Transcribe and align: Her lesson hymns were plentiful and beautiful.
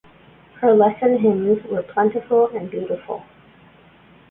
Her 0.55 0.73
lesson 0.73 1.19
hymns 1.19 1.59
were 1.69 1.83
plentiful 1.83 2.47
and 2.57 2.71
beautiful. 2.71 3.23